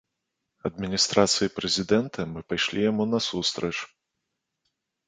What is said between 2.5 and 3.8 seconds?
пайшлі яму насустрач.